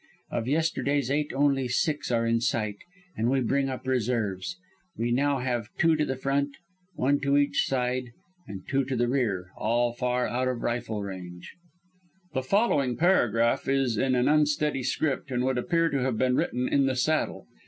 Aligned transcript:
Of 0.31 0.47
yesterday's 0.47 1.11
eight 1.11 1.31
only 1.31 1.67
six 1.67 2.09
are 2.09 2.25
in 2.25 2.41
sight 2.41 2.77
and 3.15 3.29
we 3.29 3.39
bring 3.39 3.69
up 3.69 3.85
reserves. 3.85 4.57
We 4.97 5.11
now 5.11 5.37
have 5.37 5.69
two 5.77 5.95
to 5.95 6.03
the 6.03 6.15
front, 6.15 6.57
one 6.95 7.21
on 7.23 7.37
each 7.37 7.67
side, 7.67 8.05
and 8.47 8.67
two 8.67 8.83
to 8.85 8.95
the 8.95 9.07
rear, 9.07 9.51
all 9.55 9.93
far 9.93 10.27
out 10.27 10.47
of 10.47 10.63
rifle 10.63 11.03
range. 11.03 11.53
[_The 12.33 12.43
following 12.43 12.97
paragraph 12.97 13.67
is 13.67 13.95
in 13.95 14.15
an 14.15 14.27
unsteady 14.27 14.81
script 14.81 15.29
and 15.29 15.43
would 15.43 15.59
appear 15.59 15.87
to 15.89 16.01
have 16.01 16.17
been 16.17 16.35
written 16.35 16.67
in 16.67 16.87
the 16.87 16.95
saddle. 16.95 17.45